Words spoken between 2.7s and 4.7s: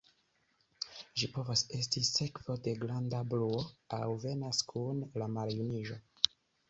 granda bruo, aŭ venas